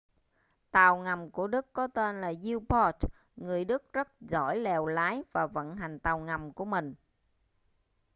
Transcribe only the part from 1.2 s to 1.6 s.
của